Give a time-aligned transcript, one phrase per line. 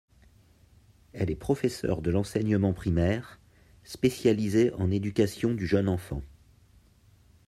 [1.13, 3.39] Elle est professeur de l'enseignement primaire,
[3.83, 6.23] spécialisée en éducation du jeune enfant.